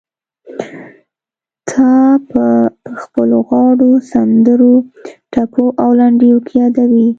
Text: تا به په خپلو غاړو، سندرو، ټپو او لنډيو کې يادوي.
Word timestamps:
تا 1.69 1.89
به 2.29 2.47
په 2.83 2.91
خپلو 3.01 3.37
غاړو، 3.47 3.91
سندرو، 4.11 4.73
ټپو 5.33 5.65
او 5.83 5.89
لنډيو 5.99 6.37
کې 6.45 6.53
يادوي. 6.61 7.07